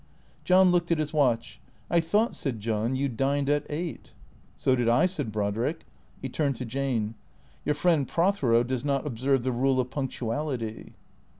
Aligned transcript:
John 0.43 0.71
looked 0.71 0.89
at 0.91 0.97
his 0.97 1.13
watch." 1.13 1.61
I 1.91 1.99
thought," 1.99 2.35
said 2.35 2.59
John," 2.59 2.95
you 2.95 3.07
dined 3.07 3.49
at 3.49 3.67
eight,"" 3.69 4.13
So 4.57 4.75
did 4.75 4.89
I," 4.89 5.05
said 5.05 5.31
Brodrick. 5.31 5.85
He 6.23 6.27
turned 6.27 6.55
to 6.55 6.65
Jane." 6.65 7.13
Your 7.65 7.75
friend 7.75 8.07
Prothero 8.07 8.63
does 8.63 8.83
not 8.83 9.05
observe 9.05 9.43
the 9.43 9.51
rule 9.51 9.79
of 9.79 9.91
punctuality." 9.91 10.93